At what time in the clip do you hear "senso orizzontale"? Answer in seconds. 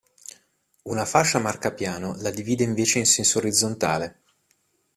3.05-4.21